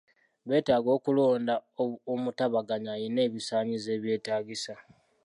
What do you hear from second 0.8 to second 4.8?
okulonda omutabaganya alina ebisaanyizo ebyetaagisa.